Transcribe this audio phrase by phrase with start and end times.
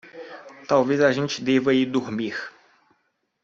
[0.67, 2.35] Talvez a gente deva ir dormir